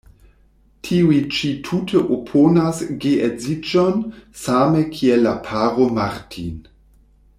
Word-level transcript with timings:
Tiuj 0.87 1.17
ĉi 1.39 1.49
tute 1.67 2.01
oponas 2.15 2.79
geedziĝon, 3.03 4.01
same 4.45 4.83
kiel 4.97 5.23
la 5.27 5.35
paro 5.51 5.87
Martin. 6.01 6.59